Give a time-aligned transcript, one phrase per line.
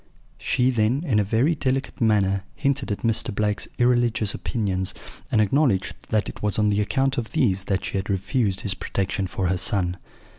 [0.39, 3.31] "She then, in a very delicate manner, hinted at Mr.
[3.31, 4.95] Blake's irreligious opinions,
[5.31, 8.73] and acknowledged that it was on the account of these that she had refused his
[8.73, 9.97] protection for her son.